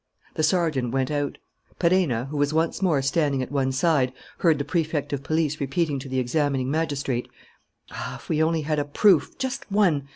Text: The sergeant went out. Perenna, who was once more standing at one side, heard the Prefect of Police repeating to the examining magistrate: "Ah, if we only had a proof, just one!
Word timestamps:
The 0.33 0.41
sergeant 0.41 0.89
went 0.91 1.11
out. 1.11 1.37
Perenna, 1.77 2.25
who 2.29 2.37
was 2.37 2.55
once 2.55 2.81
more 2.81 3.03
standing 3.03 3.43
at 3.43 3.51
one 3.51 3.71
side, 3.71 4.11
heard 4.39 4.57
the 4.57 4.65
Prefect 4.65 5.13
of 5.13 5.21
Police 5.21 5.61
repeating 5.61 5.99
to 5.99 6.09
the 6.09 6.17
examining 6.17 6.71
magistrate: 6.71 7.27
"Ah, 7.91 8.15
if 8.15 8.27
we 8.27 8.41
only 8.41 8.61
had 8.61 8.79
a 8.79 8.85
proof, 8.85 9.37
just 9.37 9.71
one! 9.71 10.07